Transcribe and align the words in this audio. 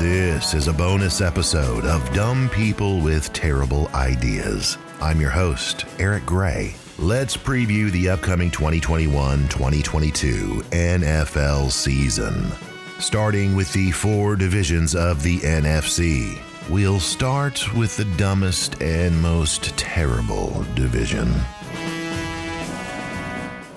This 0.00 0.54
is 0.54 0.66
a 0.66 0.72
bonus 0.72 1.20
episode 1.20 1.84
of 1.84 2.14
Dumb 2.14 2.48
People 2.48 3.02
with 3.02 3.30
Terrible 3.34 3.86
Ideas. 3.88 4.78
I'm 4.98 5.20
your 5.20 5.28
host, 5.28 5.84
Eric 5.98 6.24
Gray. 6.24 6.74
Let's 6.98 7.36
preview 7.36 7.90
the 7.90 8.08
upcoming 8.08 8.50
2021 8.50 9.46
2022 9.48 10.62
NFL 10.70 11.70
season. 11.70 12.50
Starting 12.98 13.54
with 13.54 13.70
the 13.74 13.90
four 13.90 14.36
divisions 14.36 14.94
of 14.94 15.22
the 15.22 15.38
NFC, 15.40 16.40
we'll 16.70 16.98
start 16.98 17.62
with 17.74 17.94
the 17.98 18.06
dumbest 18.16 18.80
and 18.80 19.20
most 19.20 19.76
terrible 19.76 20.64
division 20.74 21.30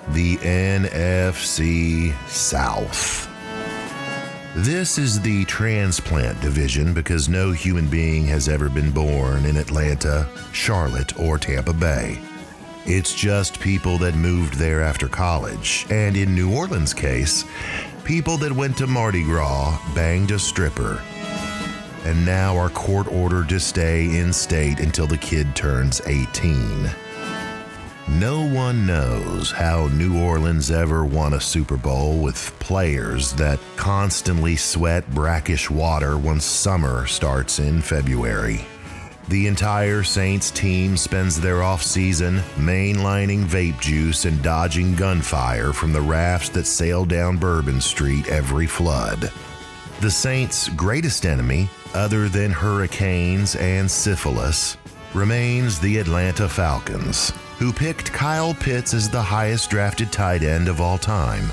the 0.08 0.36
NFC 0.38 2.14
South. 2.28 3.33
This 4.56 4.98
is 4.98 5.20
the 5.20 5.44
transplant 5.46 6.40
division 6.40 6.94
because 6.94 7.28
no 7.28 7.50
human 7.50 7.88
being 7.88 8.24
has 8.26 8.48
ever 8.48 8.68
been 8.68 8.92
born 8.92 9.46
in 9.46 9.56
Atlanta, 9.56 10.28
Charlotte, 10.52 11.18
or 11.18 11.38
Tampa 11.38 11.72
Bay. 11.72 12.20
It's 12.86 13.12
just 13.12 13.58
people 13.58 13.98
that 13.98 14.14
moved 14.14 14.54
there 14.54 14.80
after 14.80 15.08
college, 15.08 15.86
and 15.90 16.16
in 16.16 16.36
New 16.36 16.54
Orleans' 16.54 16.94
case, 16.94 17.44
people 18.04 18.36
that 18.36 18.52
went 18.52 18.76
to 18.76 18.86
Mardi 18.86 19.24
Gras, 19.24 19.76
banged 19.92 20.30
a 20.30 20.38
stripper, 20.38 21.02
and 22.04 22.24
now 22.24 22.56
are 22.56 22.70
court 22.70 23.08
ordered 23.08 23.48
to 23.48 23.58
stay 23.58 24.04
in 24.16 24.32
state 24.32 24.78
until 24.78 25.08
the 25.08 25.18
kid 25.18 25.56
turns 25.56 26.00
18. 26.06 26.88
No 28.06 28.46
one 28.46 28.86
knows 28.86 29.50
how 29.50 29.86
New 29.86 30.22
Orleans 30.22 30.70
ever 30.70 31.06
won 31.06 31.32
a 31.32 31.40
Super 31.40 31.78
Bowl 31.78 32.18
with 32.18 32.54
players 32.58 33.32
that 33.32 33.58
constantly 33.76 34.56
sweat 34.56 35.08
brackish 35.14 35.70
water 35.70 36.18
once 36.18 36.44
summer 36.44 37.06
starts 37.06 37.60
in 37.60 37.80
February. 37.80 38.66
The 39.28 39.46
entire 39.46 40.02
Saints 40.02 40.50
team 40.50 40.98
spends 40.98 41.40
their 41.40 41.60
offseason 41.60 42.40
mainlining 42.56 43.46
vape 43.46 43.80
juice 43.80 44.26
and 44.26 44.42
dodging 44.42 44.94
gunfire 44.94 45.72
from 45.72 45.94
the 45.94 46.02
rafts 46.02 46.50
that 46.50 46.66
sail 46.66 47.06
down 47.06 47.38
Bourbon 47.38 47.80
Street 47.80 48.28
every 48.28 48.66
flood. 48.66 49.32
The 50.02 50.10
Saints' 50.10 50.68
greatest 50.68 51.24
enemy, 51.24 51.70
other 51.94 52.28
than 52.28 52.50
hurricanes 52.50 53.56
and 53.56 53.90
syphilis, 53.90 54.76
remains 55.14 55.80
the 55.80 55.96
Atlanta 55.96 56.50
Falcons 56.50 57.32
who 57.58 57.72
picked 57.72 58.12
Kyle 58.12 58.54
Pitts 58.54 58.94
as 58.94 59.08
the 59.08 59.22
highest 59.22 59.70
drafted 59.70 60.12
tight 60.12 60.42
end 60.42 60.68
of 60.68 60.80
all 60.80 60.98
time. 60.98 61.50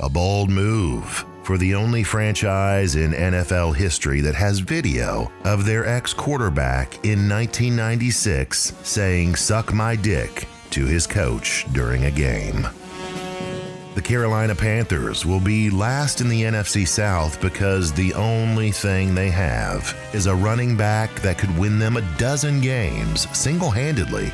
A 0.00 0.08
bold 0.08 0.50
move 0.50 1.24
for 1.42 1.58
the 1.58 1.74
only 1.74 2.02
franchise 2.02 2.96
in 2.96 3.12
NFL 3.12 3.76
history 3.76 4.20
that 4.22 4.34
has 4.34 4.58
video 4.60 5.30
of 5.44 5.64
their 5.64 5.86
ex 5.86 6.14
quarterback 6.14 6.94
in 7.04 7.28
1996 7.28 8.72
saying, 8.82 9.36
Suck 9.36 9.72
my 9.72 9.94
dick 9.94 10.48
to 10.70 10.86
his 10.86 11.06
coach 11.06 11.66
during 11.72 12.04
a 12.04 12.10
game. 12.10 12.66
The 13.94 14.02
Carolina 14.02 14.54
Panthers 14.54 15.24
will 15.24 15.38
be 15.38 15.70
last 15.70 16.20
in 16.20 16.28
the 16.28 16.42
NFC 16.42 16.86
South 16.86 17.40
because 17.40 17.92
the 17.92 18.12
only 18.14 18.72
thing 18.72 19.14
they 19.14 19.30
have 19.30 19.96
is 20.12 20.26
a 20.26 20.34
running 20.34 20.76
back 20.76 21.14
that 21.20 21.38
could 21.38 21.56
win 21.56 21.78
them 21.78 21.96
a 21.96 22.16
dozen 22.18 22.60
games 22.60 23.28
single 23.38 23.70
handedly 23.70 24.32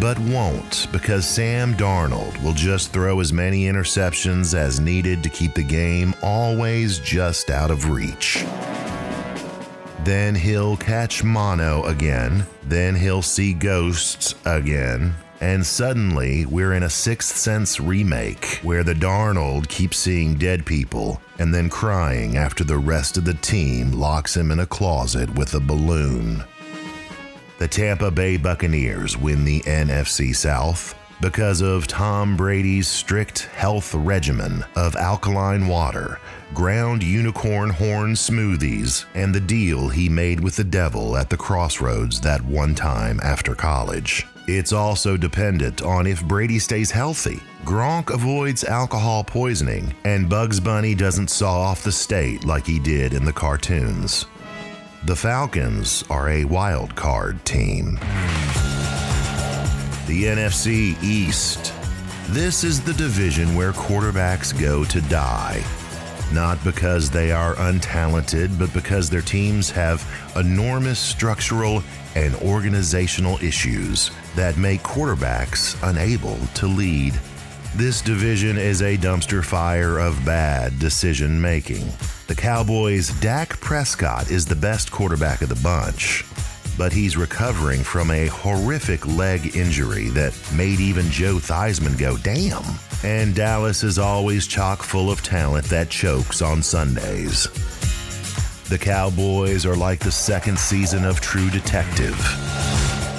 but 0.00 0.18
won't 0.18 0.86
because 0.92 1.26
Sam 1.26 1.74
Darnold 1.74 2.40
will 2.42 2.52
just 2.52 2.92
throw 2.92 3.20
as 3.20 3.32
many 3.32 3.64
interceptions 3.64 4.54
as 4.54 4.80
needed 4.80 5.22
to 5.22 5.28
keep 5.28 5.54
the 5.54 5.62
game 5.62 6.14
always 6.22 6.98
just 6.98 7.50
out 7.50 7.70
of 7.70 7.90
reach. 7.90 8.44
Then 10.04 10.34
he'll 10.34 10.76
catch 10.76 11.24
mono 11.24 11.84
again, 11.84 12.46
then 12.64 12.94
he'll 12.94 13.22
see 13.22 13.52
ghosts 13.52 14.34
again, 14.44 15.14
and 15.40 15.64
suddenly 15.64 16.46
we're 16.46 16.72
in 16.72 16.82
a 16.82 16.90
Sixth 16.90 17.36
Sense 17.36 17.78
remake 17.78 18.60
where 18.62 18.82
the 18.82 18.94
Darnold 18.94 19.68
keeps 19.68 19.96
seeing 19.96 20.34
dead 20.34 20.66
people 20.66 21.20
and 21.38 21.54
then 21.54 21.70
crying 21.70 22.36
after 22.36 22.64
the 22.64 22.78
rest 22.78 23.16
of 23.16 23.24
the 23.24 23.34
team 23.34 23.92
locks 23.92 24.36
him 24.36 24.50
in 24.50 24.60
a 24.60 24.66
closet 24.66 25.32
with 25.34 25.54
a 25.54 25.60
balloon. 25.60 26.42
The 27.58 27.68
Tampa 27.68 28.10
Bay 28.10 28.36
Buccaneers 28.36 29.16
win 29.16 29.44
the 29.44 29.60
NFC 29.60 30.34
South 30.34 30.94
because 31.20 31.60
of 31.60 31.86
Tom 31.86 32.36
Brady's 32.36 32.86
strict 32.86 33.46
health 33.46 33.94
regimen 33.94 34.64
of 34.76 34.94
alkaline 34.94 35.66
water, 35.66 36.20
ground 36.54 37.02
unicorn 37.02 37.70
horn 37.70 38.12
smoothies, 38.12 39.06
and 39.14 39.34
the 39.34 39.40
deal 39.40 39.88
he 39.88 40.08
made 40.08 40.40
with 40.40 40.56
the 40.56 40.64
devil 40.64 41.16
at 41.16 41.30
the 41.30 41.36
crossroads 41.36 42.20
that 42.20 42.44
one 42.44 42.74
time 42.74 43.18
after 43.22 43.54
college. 43.54 44.26
It's 44.50 44.72
also 44.72 45.18
dependent 45.18 45.82
on 45.82 46.06
if 46.06 46.24
Brady 46.24 46.58
stays 46.58 46.90
healthy. 46.90 47.38
Gronk 47.66 48.08
avoids 48.08 48.64
alcohol 48.64 49.22
poisoning, 49.22 49.94
and 50.06 50.26
Bugs 50.26 50.58
Bunny 50.58 50.94
doesn't 50.94 51.28
saw 51.28 51.60
off 51.60 51.84
the 51.84 51.92
state 51.92 52.46
like 52.46 52.64
he 52.64 52.78
did 52.78 53.12
in 53.12 53.26
the 53.26 53.32
cartoons. 53.32 54.24
The 55.04 55.14
Falcons 55.14 56.02
are 56.08 56.30
a 56.30 56.46
wild 56.46 56.96
card 56.96 57.44
team. 57.44 57.96
The 60.06 60.24
NFC 60.24 60.96
East. 61.02 61.74
This 62.28 62.64
is 62.64 62.80
the 62.80 62.94
division 62.94 63.54
where 63.54 63.72
quarterbacks 63.72 64.58
go 64.58 64.82
to 64.84 65.02
die. 65.02 65.62
Not 66.32 66.62
because 66.62 67.10
they 67.10 67.32
are 67.32 67.54
untalented, 67.54 68.58
but 68.58 68.72
because 68.74 69.08
their 69.08 69.22
teams 69.22 69.70
have 69.70 70.06
enormous 70.36 70.98
structural 70.98 71.82
and 72.14 72.34
organizational 72.36 73.38
issues 73.38 74.10
that 74.36 74.58
make 74.58 74.82
quarterbacks 74.82 75.76
unable 75.88 76.36
to 76.54 76.66
lead. 76.66 77.18
This 77.76 78.02
division 78.02 78.58
is 78.58 78.82
a 78.82 78.96
dumpster 78.96 79.44
fire 79.44 79.98
of 79.98 80.24
bad 80.24 80.78
decision 80.78 81.40
making. 81.40 81.86
The 82.26 82.34
Cowboys' 82.34 83.08
Dak 83.20 83.58
Prescott 83.60 84.30
is 84.30 84.44
the 84.44 84.56
best 84.56 84.90
quarterback 84.90 85.42
of 85.42 85.48
the 85.48 85.60
bunch, 85.62 86.24
but 86.78 86.92
he's 86.92 87.16
recovering 87.16 87.82
from 87.82 88.12
a 88.12 88.28
horrific 88.28 89.04
leg 89.06 89.56
injury 89.56 90.08
that 90.10 90.32
made 90.54 90.78
even 90.78 91.10
Joe 91.10 91.34
Theismann 91.34 91.98
go, 91.98 92.16
damn. 92.18 92.64
And 93.02 93.34
Dallas 93.34 93.82
is 93.82 93.98
always 93.98 94.46
chock 94.46 94.82
full 94.82 95.10
of 95.10 95.20
talent 95.20 95.66
that 95.66 95.90
chokes 95.90 96.40
on 96.40 96.62
Sundays. 96.62 97.48
The 98.68 98.78
Cowboys 98.78 99.66
are 99.66 99.76
like 99.76 99.98
the 99.98 100.12
second 100.12 100.58
season 100.58 101.04
of 101.04 101.20
True 101.20 101.50
Detective. 101.50 102.16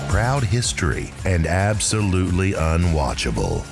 Proud 0.08 0.44
history 0.44 1.12
and 1.26 1.46
absolutely 1.46 2.54
unwatchable. 2.54 3.66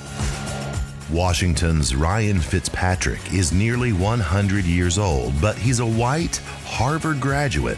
Washington's 1.10 1.96
Ryan 1.96 2.40
Fitzpatrick 2.40 3.34
is 3.34 3.54
nearly 3.54 3.94
100 3.94 4.66
years 4.66 4.98
old, 4.98 5.40
but 5.40 5.58
he's 5.58 5.80
a 5.80 5.86
white 5.86 6.38
Harvard 6.66 7.22
graduate. 7.22 7.78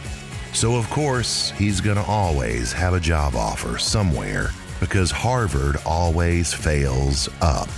So, 0.53 0.75
of 0.75 0.89
course, 0.89 1.51
he's 1.51 1.79
going 1.79 1.97
to 1.97 2.03
always 2.03 2.73
have 2.73 2.93
a 2.93 2.99
job 2.99 3.35
offer 3.35 3.77
somewhere 3.77 4.49
because 4.79 5.11
Harvard 5.11 5.77
always 5.85 6.53
fails 6.53 7.29
up. 7.41 7.69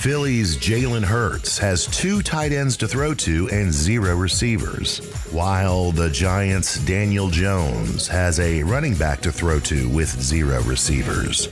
Philly's 0.00 0.56
Jalen 0.56 1.04
Hurts 1.04 1.58
has 1.58 1.86
two 1.86 2.22
tight 2.22 2.52
ends 2.52 2.74
to 2.78 2.88
throw 2.88 3.12
to 3.14 3.50
and 3.50 3.70
zero 3.70 4.16
receivers, 4.16 4.98
while 5.30 5.92
the 5.92 6.08
Giants' 6.08 6.78
Daniel 6.86 7.28
Jones 7.28 8.08
has 8.08 8.40
a 8.40 8.62
running 8.62 8.94
back 8.94 9.20
to 9.20 9.30
throw 9.30 9.60
to 9.60 9.90
with 9.90 10.08
zero 10.08 10.62
receivers. 10.62 11.48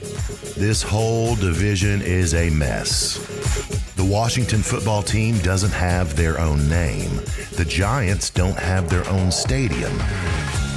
This 0.55 0.81
whole 0.81 1.35
division 1.35 2.01
is 2.01 2.33
a 2.33 2.49
mess. 2.49 3.17
The 3.95 4.05
Washington 4.05 4.63
football 4.63 5.03
team 5.03 5.37
doesn't 5.39 5.73
have 5.73 6.15
their 6.15 6.39
own 6.39 6.67
name. 6.67 7.21
The 7.59 7.65
Giants 7.65 8.29
don't 8.29 8.57
have 8.57 8.89
their 8.89 9.05
own 9.09 9.33
stadium. 9.33 9.91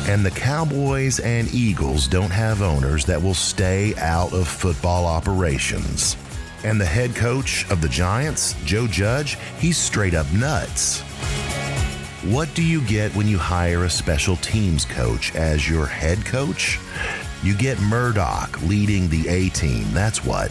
And 0.09 0.27
the 0.27 0.33
Cowboys 0.33 1.21
and 1.21 1.47
Eagles 1.55 2.09
don't 2.09 2.33
have 2.33 2.61
owners 2.61 3.05
that 3.05 3.23
will 3.23 3.35
stay 3.35 3.95
out 3.99 4.33
of 4.33 4.49
football 4.49 5.07
operations. 5.07 6.17
And 6.65 6.81
the 6.81 6.85
head 6.85 7.15
coach 7.15 7.71
of 7.71 7.83
the 7.83 7.89
Giants, 7.89 8.57
Joe 8.65 8.89
Judge, 8.89 9.39
he's 9.61 9.79
straight 9.79 10.13
up 10.13 10.27
nuts. 10.33 11.03
What 12.25 12.53
do 12.53 12.65
you 12.65 12.81
get 12.81 13.15
when 13.15 13.29
you 13.29 13.39
hire 13.39 13.85
a 13.85 13.89
special 13.89 14.35
teams 14.35 14.85
coach 14.85 15.37
as 15.37 15.71
your 15.71 15.87
head 15.87 16.25
coach? 16.25 16.81
You 17.45 17.55
get 17.55 17.81
Murdock 17.83 18.61
leading 18.63 19.09
the 19.09 19.29
A 19.29 19.51
team. 19.51 19.87
That's 19.93 20.25
what. 20.25 20.51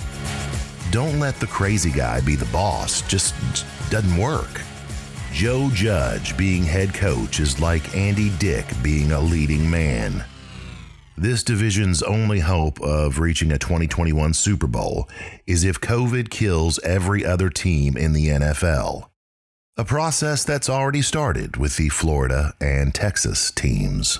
Don't 0.91 1.19
let 1.19 1.35
the 1.41 1.47
crazy 1.47 1.91
guy 1.91 2.21
be 2.21 2.37
the 2.37 2.49
boss. 2.53 3.01
Just 3.01 3.35
doesn't 3.89 4.15
work. 4.15 4.61
Joe 5.33 5.69
Judge 5.73 6.37
being 6.37 6.63
head 6.63 6.93
coach 6.93 7.39
is 7.39 7.59
like 7.59 7.95
Andy 7.95 8.29
Dick 8.37 8.65
being 8.83 9.11
a 9.11 9.19
leading 9.19 9.67
man. 9.69 10.25
This 11.17 11.43
division's 11.43 12.03
only 12.03 12.39
hope 12.39 12.79
of 12.81 13.19
reaching 13.19 13.51
a 13.51 13.57
2021 13.57 14.33
Super 14.33 14.67
Bowl 14.67 15.09
is 15.47 15.63
if 15.63 15.79
COVID 15.79 16.29
kills 16.29 16.79
every 16.79 17.25
other 17.25 17.49
team 17.49 17.95
in 17.97 18.13
the 18.13 18.27
NFL. 18.27 19.07
a 19.77 19.85
process 19.85 20.43
that's 20.43 20.69
already 20.69 21.01
started 21.01 21.57
with 21.57 21.77
the 21.77 21.89
Florida 21.89 22.53
and 22.61 22.93
Texas 22.93 23.51
teams. 23.51 24.19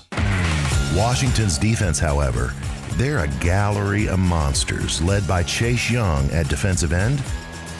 Washington's 0.96 1.58
defense, 1.58 1.98
however, 1.98 2.52
they're 2.92 3.24
a 3.24 3.28
gallery 3.38 4.08
of 4.08 4.18
monsters 4.18 5.00
led 5.02 5.26
by 5.28 5.42
Chase 5.42 5.90
Young 5.90 6.28
at 6.30 6.48
defensive 6.48 6.92
end. 6.92 7.22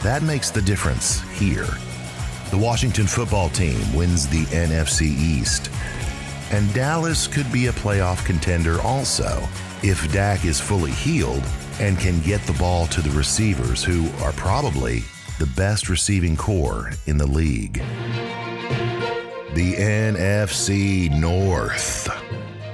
That 0.02 0.23
makes 0.23 0.50
the 0.50 0.62
difference 0.62 1.20
here. 1.32 1.67
The 2.53 2.59
Washington 2.59 3.07
football 3.07 3.49
team 3.49 3.81
wins 3.95 4.29
the 4.29 4.45
NFC 4.55 5.07
East. 5.07 5.71
And 6.51 6.71
Dallas 6.75 7.27
could 7.27 7.51
be 7.51 7.69
a 7.69 7.73
playoff 7.73 8.23
contender 8.27 8.79
also 8.83 9.43
if 9.83 10.13
Dak 10.13 10.45
is 10.45 10.61
fully 10.61 10.91
healed 10.91 11.43
and 11.81 11.99
can 11.99 12.21
get 12.21 12.43
the 12.43 12.53
ball 12.53 12.87
to 12.89 13.01
the 13.01 13.09
receivers, 13.13 13.83
who 13.83 14.11
are 14.23 14.33
probably 14.33 15.03
the 15.39 15.47
best 15.57 15.89
receiving 15.89 16.37
corps 16.37 16.91
in 17.07 17.17
the 17.17 17.27
league. 17.27 17.83
The 19.55 19.73
NFC 19.79 21.11
North. 21.19 22.11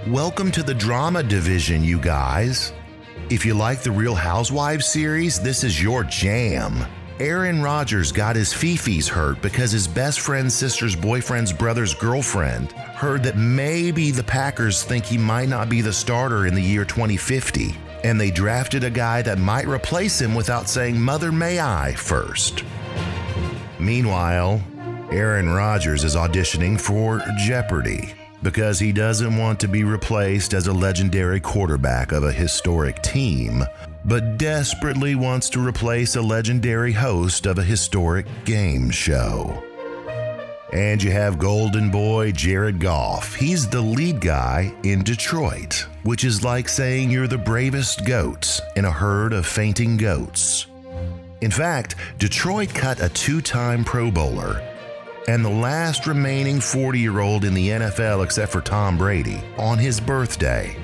Welcome 0.09 0.51
to 0.51 0.65
the 0.65 0.75
drama 0.75 1.23
division, 1.23 1.85
you 1.85 2.01
guys. 2.01 2.73
If 3.31 3.47
you 3.47 3.55
like 3.55 3.85
the 3.85 3.93
Real 3.93 4.17
Housewives 4.17 4.87
series, 4.87 5.39
this 5.39 5.63
is 5.63 5.81
your 5.81 6.03
jam. 6.03 6.85
Aaron 7.21 7.61
Rodgers 7.61 8.13
got 8.13 8.37
his 8.37 8.55
fifis 8.55 9.09
hurt 9.09 9.43
because 9.43 9.73
his 9.73 9.89
best 9.89 10.21
friend's 10.21 10.55
sister's 10.55 10.95
boyfriend's 10.95 11.53
brother's 11.53 11.93
girlfriend 11.93 12.71
heard 12.71 13.25
that 13.25 13.37
maybe 13.37 14.13
the 14.13 14.23
Packers 14.23 14.85
think 14.85 15.05
he 15.05 15.19
might 15.19 15.49
not 15.49 15.69
be 15.69 15.81
the 15.81 15.93
starter 15.93 16.47
in 16.47 16.55
the 16.55 16.63
year 16.63 16.85
2050, 16.85 17.75
and 18.05 18.21
they 18.21 18.31
drafted 18.31 18.85
a 18.85 18.91
guy 18.91 19.21
that 19.23 19.39
might 19.39 19.67
replace 19.67 20.21
him 20.21 20.33
without 20.33 20.69
saying, 20.69 21.01
Mother, 21.01 21.33
may 21.33 21.59
I 21.59 21.93
first. 21.95 22.63
Meanwhile, 23.81 24.63
Aaron 25.11 25.49
Rodgers 25.49 26.05
is 26.05 26.15
auditioning 26.15 26.81
for 26.81 27.21
Jeopardy 27.37 28.15
because 28.45 28.79
he 28.79 28.93
doesn't 28.93 29.37
want 29.37 29.59
to 29.59 29.67
be 29.67 29.83
replaced 29.83 30.55
as 30.55 30.69
a 30.69 30.73
legendary 30.73 31.41
quarterback 31.41 32.13
of 32.13 32.23
a 32.23 32.31
historic 32.31 33.03
team, 33.03 33.65
but 34.09 34.39
desperately 34.39 35.15
wants 35.15 35.51
to 35.51 35.65
replace 35.65 36.17
a 36.17 36.23
legendary 36.23 36.93
host 36.93 37.45
of 37.45 37.59
a 37.59 37.63
historic 37.63 38.27
game 38.47 38.91
show. 38.91 39.63
And 40.73 41.03
you 41.03 41.11
have 41.11 41.39
Golden 41.39 41.91
Boy 41.91 42.33
Jared 42.33 42.81
Goff. 42.81 43.35
He's 43.35 43.69
the 43.69 43.81
lead 43.81 44.21
guy 44.21 44.75
in 44.83 45.03
Detroit, 45.03 45.87
which 46.03 46.25
is 46.25 46.43
like 46.43 46.69
saying 46.69 47.11
you're 47.11 47.29
the 47.29 47.39
bravest 47.39 48.07
goat 48.07 48.61
in 48.77 48.87
a 48.87 48.91
herd 48.91 49.35
of 49.35 49.47
fainting 49.47 49.99
goats. 49.99 50.67
In 51.43 51.51
fact, 51.51 51.95
Detroit 52.19 52.75
cut 52.75 53.03
a 53.03 53.09
two 53.11 53.41
time 53.41 53.85
Pro 53.85 54.11
Bowler 54.11 54.63
and 55.29 55.45
the 55.45 55.51
last 55.51 56.07
remaining 56.07 56.59
40 56.59 56.99
year 56.99 57.21
old 57.21 57.45
in 57.45 57.53
the 57.53 57.69
NFL 57.69 58.25
except 58.25 58.51
for 58.51 58.63
Tom 58.63 58.97
Brady 58.97 59.41
on 59.59 59.77
his 59.77 60.01
birthday, 60.01 60.75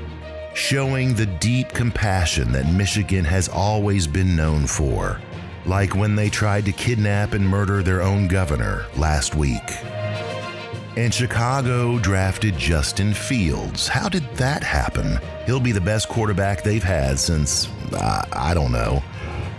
showing 0.54 1.14
the 1.14 1.26
deep 1.26 1.68
compassion 1.70 2.52
that 2.52 2.72
Michigan 2.72 3.24
has 3.24 3.48
always 3.48 4.06
been 4.06 4.36
known 4.36 4.66
for, 4.66 5.20
like 5.66 5.94
when 5.94 6.14
they 6.14 6.30
tried 6.30 6.64
to 6.64 6.72
kidnap 6.72 7.32
and 7.32 7.46
murder 7.46 7.82
their 7.82 8.02
own 8.02 8.28
governor 8.28 8.86
last 8.96 9.34
week. 9.34 9.62
And 10.96 11.12
Chicago 11.12 11.98
drafted 11.98 12.56
Justin 12.56 13.12
Fields. 13.14 13.88
How 13.88 14.08
did 14.08 14.22
that 14.36 14.62
happen? 14.62 15.18
He'll 15.44 15.58
be 15.58 15.72
the 15.72 15.80
best 15.80 16.08
quarterback 16.08 16.62
they've 16.62 16.84
had 16.84 17.18
since, 17.18 17.68
uh, 17.92 18.24
I 18.32 18.54
don't 18.54 18.70
know, 18.70 19.02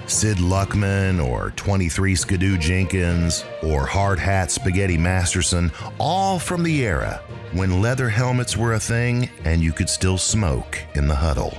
Sid 0.08 0.38
Luckman 0.38 1.26
or 1.26 1.52
23 1.52 2.16
Skidoo 2.16 2.58
Jenkins 2.58 3.44
or 3.64 3.86
Hard 3.86 4.20
Hat 4.20 4.52
Spaghetti 4.52 4.98
Masterson, 4.98 5.72
all 5.98 6.38
from 6.38 6.64
the 6.64 6.84
era 6.84 7.22
when 7.54 7.82
leather 7.82 8.10
helmets 8.10 8.56
were 8.56 8.74
a 8.74 8.80
thing 8.80 9.30
and 9.44 9.62
you 9.62 9.72
could 9.72 9.90
still 9.90 10.18
smoke 10.18 10.80
in 10.94 11.08
the 11.08 11.16
huddle. 11.16 11.58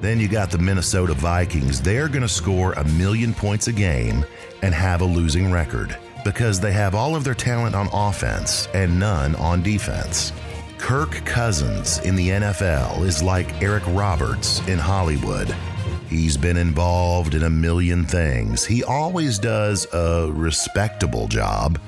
Then 0.00 0.18
you 0.18 0.26
got 0.26 0.50
the 0.50 0.58
Minnesota 0.58 1.14
Vikings. 1.14 1.80
They're 1.80 2.08
going 2.08 2.22
to 2.22 2.28
score 2.28 2.72
a 2.72 2.84
million 2.84 3.32
points 3.32 3.68
a 3.68 3.72
game 3.72 4.24
and 4.62 4.74
have 4.74 5.00
a 5.00 5.04
losing 5.04 5.52
record 5.52 5.96
because 6.24 6.60
they 6.60 6.72
have 6.72 6.94
all 6.94 7.14
of 7.14 7.22
their 7.22 7.34
talent 7.34 7.74
on 7.74 7.88
offense 7.92 8.68
and 8.74 8.98
none 8.98 9.36
on 9.36 9.62
defense. 9.62 10.32
Kirk 10.78 11.12
Cousins 11.24 12.00
in 12.00 12.16
the 12.16 12.30
NFL 12.30 13.02
is 13.02 13.22
like 13.22 13.62
Eric 13.62 13.84
Roberts 13.88 14.58
in 14.66 14.78
Hollywood. 14.80 15.54
He's 16.12 16.36
been 16.36 16.58
involved 16.58 17.34
in 17.34 17.42
a 17.42 17.48
million 17.48 18.04
things. 18.04 18.66
He 18.66 18.84
always 18.84 19.38
does 19.38 19.86
a 19.94 20.30
respectable 20.30 21.26
job, 21.26 21.80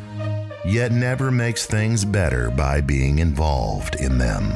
yet 0.65 0.93
never 0.93 1.31
makes 1.31 1.67
things 1.67 2.07
better 2.07 2.51
by 2.51 2.81
being 2.81 3.19
involved 3.19 3.97
in 3.97 4.17
them. 4.17 4.55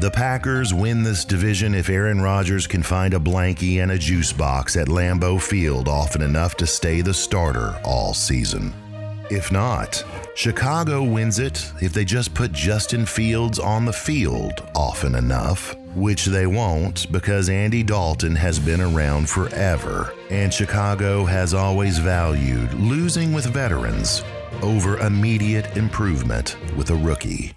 The 0.00 0.10
Packers 0.10 0.74
win 0.74 1.04
this 1.04 1.24
division 1.24 1.72
if 1.72 1.88
Aaron 1.88 2.20
Rodgers 2.20 2.66
can 2.66 2.82
find 2.82 3.14
a 3.14 3.20
blankie 3.20 3.80
and 3.80 3.92
a 3.92 3.98
juice 3.98 4.32
box 4.32 4.76
at 4.76 4.88
Lambeau 4.88 5.40
Field 5.40 5.86
often 5.86 6.20
enough 6.20 6.56
to 6.56 6.66
stay 6.66 7.00
the 7.00 7.14
starter 7.14 7.80
all 7.84 8.12
season. 8.12 8.74
If 9.30 9.52
not, 9.52 10.02
Chicago 10.34 11.04
wins 11.04 11.38
it 11.38 11.64
if 11.80 11.92
they 11.92 12.04
just 12.04 12.34
put 12.34 12.50
Justin 12.50 13.06
Fields 13.06 13.60
on 13.60 13.84
the 13.84 13.92
field 13.92 14.68
often 14.74 15.14
enough 15.14 15.76
which 15.98 16.26
they 16.26 16.46
won't 16.46 17.10
because 17.10 17.48
Andy 17.48 17.82
Dalton 17.82 18.36
has 18.36 18.58
been 18.58 18.80
around 18.80 19.28
forever, 19.28 20.14
and 20.30 20.54
Chicago 20.54 21.24
has 21.24 21.54
always 21.54 21.98
valued 21.98 22.72
losing 22.74 23.32
with 23.32 23.46
veterans 23.46 24.22
over 24.62 24.98
immediate 24.98 25.76
improvement 25.76 26.56
with 26.76 26.90
a 26.90 26.94
rookie. 26.94 27.52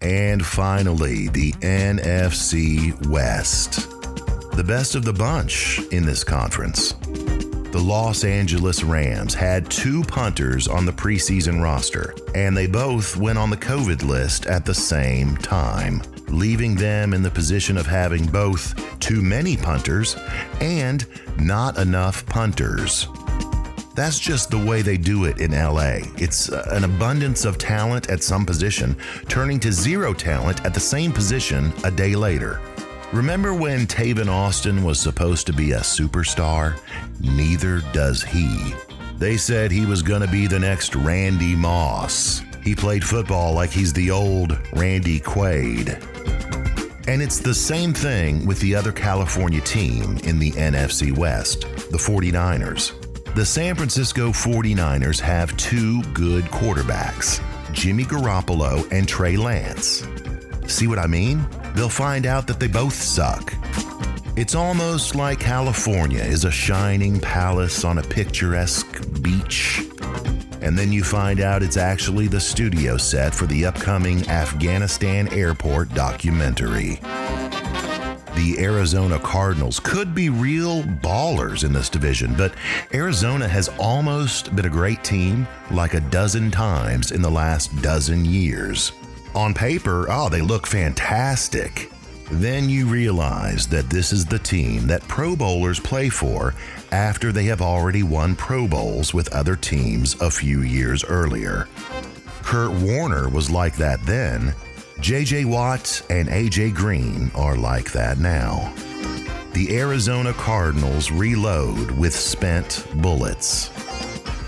And 0.00 0.44
finally, 0.44 1.28
the 1.28 1.52
NFC 1.52 2.94
West. 3.08 3.90
The 4.56 4.64
best 4.64 4.94
of 4.94 5.04
the 5.04 5.12
bunch 5.12 5.80
in 5.90 6.06
this 6.06 6.24
conference 6.24 6.94
the 7.72 7.78
Los 7.78 8.24
Angeles 8.24 8.82
Rams 8.82 9.34
had 9.34 9.70
two 9.70 10.02
punters 10.04 10.68
on 10.68 10.86
the 10.86 10.92
preseason 10.92 11.62
roster, 11.62 12.14
and 12.34 12.56
they 12.56 12.66
both 12.66 13.16
went 13.16 13.38
on 13.38 13.50
the 13.50 13.56
COVID 13.56 14.02
list 14.02 14.46
at 14.46 14.64
the 14.64 14.74
same 14.74 15.36
time, 15.36 16.02
leaving 16.28 16.74
them 16.74 17.12
in 17.12 17.22
the 17.22 17.30
position 17.30 17.76
of 17.76 17.86
having 17.86 18.26
both 18.26 18.74
too 19.00 19.20
many 19.20 19.56
punters 19.56 20.16
and 20.60 21.06
not 21.38 21.76
enough 21.78 22.24
punters. 22.26 23.08
That's 23.94 24.18
just 24.18 24.50
the 24.50 24.62
way 24.62 24.82
they 24.82 24.98
do 24.98 25.24
it 25.24 25.40
in 25.40 25.52
LA. 25.52 26.00
It's 26.18 26.52
uh, 26.52 26.68
an 26.72 26.84
abundance 26.84 27.44
of 27.44 27.56
talent 27.56 28.10
at 28.10 28.22
some 28.22 28.44
position, 28.44 28.94
turning 29.28 29.58
to 29.60 29.72
zero 29.72 30.12
talent 30.12 30.64
at 30.64 30.74
the 30.74 30.80
same 30.80 31.12
position 31.12 31.72
a 31.82 31.90
day 31.90 32.14
later. 32.14 32.60
Remember 33.16 33.54
when 33.54 33.86
Tavon 33.86 34.28
Austin 34.28 34.84
was 34.84 35.00
supposed 35.00 35.46
to 35.46 35.54
be 35.54 35.72
a 35.72 35.80
superstar? 35.80 36.78
Neither 37.18 37.80
does 37.94 38.22
he. 38.22 38.74
They 39.16 39.38
said 39.38 39.70
he 39.70 39.86
was 39.86 40.02
going 40.02 40.20
to 40.20 40.28
be 40.28 40.46
the 40.46 40.58
next 40.58 40.94
Randy 40.94 41.56
Moss. 41.56 42.42
He 42.62 42.74
played 42.74 43.02
football 43.02 43.54
like 43.54 43.70
he's 43.70 43.94
the 43.94 44.10
old 44.10 44.58
Randy 44.74 45.18
Quaid. 45.18 45.96
And 47.08 47.22
it's 47.22 47.38
the 47.38 47.54
same 47.54 47.94
thing 47.94 48.44
with 48.44 48.60
the 48.60 48.74
other 48.74 48.92
California 48.92 49.62
team 49.62 50.18
in 50.24 50.38
the 50.38 50.52
NFC 50.52 51.16
West, 51.16 51.62
the 51.90 51.98
49ers. 51.98 53.34
The 53.34 53.46
San 53.46 53.76
Francisco 53.76 54.28
49ers 54.28 55.20
have 55.20 55.56
two 55.56 56.02
good 56.12 56.44
quarterbacks, 56.44 57.40
Jimmy 57.72 58.04
Garoppolo 58.04 58.86
and 58.92 59.08
Trey 59.08 59.38
Lance. 59.38 60.06
See 60.66 60.86
what 60.86 60.98
I 60.98 61.06
mean? 61.06 61.46
They'll 61.76 61.88
find 61.88 62.26
out 62.26 62.46
that 62.46 62.58
they 62.58 62.68
both 62.68 62.94
suck. 62.94 63.54
It's 64.36 64.54
almost 64.54 65.14
like 65.14 65.40
California 65.40 66.22
is 66.22 66.44
a 66.44 66.50
shining 66.50 67.20
palace 67.20 67.84
on 67.84 67.98
a 67.98 68.02
picturesque 68.02 69.02
beach. 69.22 69.82
And 70.62 70.76
then 70.76 70.92
you 70.92 71.04
find 71.04 71.40
out 71.40 71.62
it's 71.62 71.76
actually 71.76 72.28
the 72.28 72.40
studio 72.40 72.96
set 72.96 73.34
for 73.34 73.46
the 73.46 73.66
upcoming 73.66 74.28
Afghanistan 74.28 75.28
airport 75.32 75.90
documentary. 75.94 77.00
The 78.34 78.56
Arizona 78.58 79.18
Cardinals 79.18 79.80
could 79.80 80.14
be 80.14 80.28
real 80.28 80.82
ballers 80.82 81.64
in 81.64 81.72
this 81.72 81.88
division, 81.88 82.34
but 82.36 82.52
Arizona 82.92 83.48
has 83.48 83.70
almost 83.78 84.54
been 84.54 84.66
a 84.66 84.70
great 84.70 85.02
team 85.02 85.48
like 85.70 85.94
a 85.94 86.00
dozen 86.00 86.50
times 86.50 87.12
in 87.12 87.22
the 87.22 87.30
last 87.30 87.74
dozen 87.80 88.24
years. 88.26 88.92
On 89.36 89.52
paper, 89.52 90.06
oh, 90.08 90.30
they 90.30 90.40
look 90.40 90.66
fantastic. 90.66 91.92
Then 92.30 92.70
you 92.70 92.86
realize 92.86 93.68
that 93.68 93.90
this 93.90 94.10
is 94.10 94.24
the 94.24 94.38
team 94.38 94.86
that 94.86 95.06
Pro 95.08 95.36
Bowlers 95.36 95.78
play 95.78 96.08
for 96.08 96.54
after 96.90 97.32
they 97.32 97.44
have 97.44 97.60
already 97.60 98.02
won 98.02 98.34
Pro 98.34 98.66
Bowls 98.66 99.12
with 99.12 99.32
other 99.34 99.54
teams 99.54 100.18
a 100.22 100.30
few 100.30 100.62
years 100.62 101.04
earlier. 101.04 101.68
Kurt 102.42 102.72
Warner 102.80 103.28
was 103.28 103.50
like 103.50 103.76
that 103.76 104.02
then. 104.06 104.54
JJ 105.00 105.44
Watt 105.44 106.00
and 106.08 106.28
AJ 106.28 106.74
Green 106.74 107.30
are 107.34 107.56
like 107.56 107.92
that 107.92 108.18
now. 108.18 108.72
the 109.52 109.78
Arizona 109.78 110.32
Cardinals 110.34 111.10
reload 111.10 111.90
with 111.92 112.14
spent 112.14 112.86
bullets. 112.96 113.70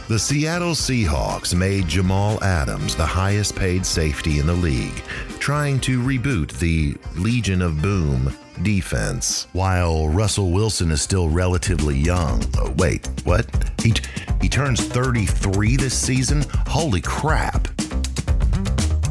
The 0.08 0.18
Seattle 0.18 0.72
Seahawks 0.72 1.54
made 1.54 1.86
Jamal 1.86 2.42
Adams 2.42 2.96
the 2.96 3.04
highest 3.04 3.54
paid 3.54 3.84
safety 3.84 4.38
in 4.38 4.46
the 4.46 4.54
league, 4.54 5.02
trying 5.38 5.78
to 5.80 6.00
reboot 6.00 6.58
the 6.58 6.96
Legion 7.16 7.60
of 7.60 7.82
Boom 7.82 8.34
defense. 8.62 9.48
While 9.52 10.08
Russell 10.08 10.50
Wilson 10.50 10.90
is 10.92 11.02
still 11.02 11.28
relatively 11.28 11.94
young. 11.94 12.42
Oh, 12.56 12.72
wait, 12.78 13.06
what? 13.24 13.44
He, 13.82 13.92
he 14.40 14.48
turns 14.48 14.80
33 14.82 15.76
this 15.76 15.92
season? 15.92 16.42
Holy 16.66 17.02
crap. 17.02 17.68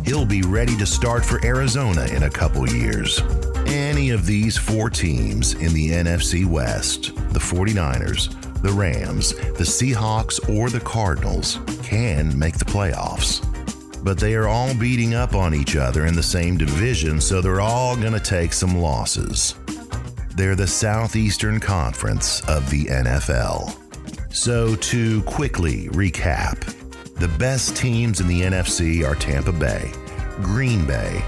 He'll 0.04 0.26
be 0.26 0.42
ready 0.42 0.76
to 0.78 0.86
start 0.88 1.24
for 1.24 1.46
Arizona 1.46 2.06
in 2.06 2.24
a 2.24 2.30
couple 2.30 2.68
years. 2.68 3.22
Any 3.68 4.10
of 4.10 4.26
these 4.26 4.58
four 4.58 4.90
teams 4.90 5.54
in 5.54 5.76
the 5.76 5.92
NFC 5.92 6.44
West, 6.44 7.14
the 7.34 7.40
49ers, 7.40 8.47
the 8.62 8.72
Rams, 8.72 9.34
the 9.34 9.64
Seahawks, 9.64 10.40
or 10.50 10.70
the 10.70 10.80
Cardinals, 10.80 11.60
can 11.84 12.38
make 12.38 12.58
the 12.58 12.66
playoffs. 12.66 13.44
But 14.04 14.20
they 14.20 14.36
are 14.36 14.48
all 14.48 14.74
beating 14.76 15.14
up 15.14 15.36
on 15.36 15.54
each 15.54 15.76
other 15.76 16.06
in 16.06 16.16
the 16.16 16.24
same 16.24 16.58
division, 16.58 17.20
so 17.20 17.42
they're 17.42 17.62
all 17.62 17.96
going 17.96 18.14
to 18.14 18.20
take 18.20 18.54
some 18.54 18.78
losses. 18.78 19.56
They're 20.36 20.56
the 20.56 20.68
Southeastern 20.68 21.60
Conference 21.60 22.48
of 22.48 22.70
the 22.70 22.86
NFL. 22.86 23.76
So, 24.34 24.76
to 24.76 25.24
quickly 25.24 25.88
recap, 25.90 26.60
the 27.16 27.28
best 27.40 27.76
teams 27.76 28.20
in 28.20 28.28
the 28.28 28.42
NFC 28.42 29.04
are 29.04 29.16
Tampa 29.16 29.52
Bay, 29.52 29.92
Green 30.44 30.86
Bay, 30.86 31.24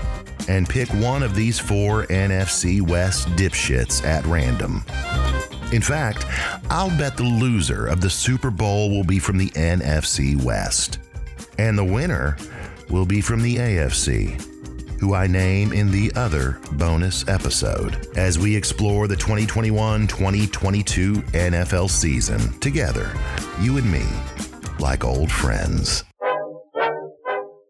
and 0.48 0.70
pick 0.70 0.88
one 0.94 1.24
of 1.24 1.34
these 1.34 1.60
four 1.60 2.06
NFC 2.06 2.88
West 2.88 3.28
dipshits 3.30 4.06
at 4.06 4.26
random. 4.28 4.84
In 5.72 5.84
fact, 5.84 6.26
I'll 6.72 6.90
bet 6.98 7.16
the 7.16 7.24
loser 7.24 7.86
of 7.86 8.02
the 8.02 8.10
Super 8.10 8.50
Bowl 8.50 8.90
will 8.90 9.04
be 9.04 9.20
from 9.20 9.38
the 9.38 9.50
NFC 9.52 10.42
West. 10.44 10.98
And 11.60 11.78
the 11.78 11.84
winner 11.84 12.38
will 12.90 13.06
be 13.06 13.22
from 13.22 13.44
the 13.44 13.58
AFC, 13.58 14.42
who 15.00 15.14
I 15.14 15.28
name 15.28 15.72
in 15.72 15.92
the 15.92 16.12
other 16.16 16.60
bonus 16.72 17.28
episode 17.28 18.08
as 18.18 18.40
we 18.40 18.56
explore 18.56 19.08
the 19.08 19.16
2021 19.16 20.08
2022 20.08 21.14
NFL 21.14 21.90
season 21.90 22.58
together, 22.60 23.14
you 23.60 23.78
and 23.78 23.92
me, 23.92 24.06
like 24.80 25.04
old 25.04 25.32
friends. 25.32 26.04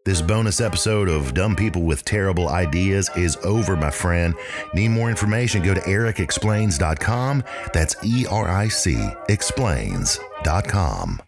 This 0.02 0.22
bonus 0.22 0.62
episode 0.62 1.10
of 1.10 1.34
Dumb 1.34 1.54
People 1.54 1.82
with 1.82 2.04
Terrible 2.06 2.48
Ideas 2.48 3.10
is 3.16 3.36
over, 3.44 3.76
my 3.76 3.90
friend. 3.90 4.34
Need 4.72 4.88
more 4.88 5.10
information? 5.10 5.62
Go 5.62 5.74
to 5.74 5.80
ericexplains.com. 5.80 7.44
That's 7.74 7.96
E 8.02 8.26
R 8.30 8.48
I 8.48 8.68
C 8.68 9.10
explains.com. 9.28 11.20